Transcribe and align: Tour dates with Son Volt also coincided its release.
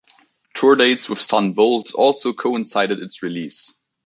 Tour 0.55 0.77
dates 0.77 1.07
with 1.07 1.21
Son 1.21 1.53
Volt 1.53 1.93
also 1.93 2.33
coincided 2.33 3.03
its 3.03 3.21
release. 3.21 3.75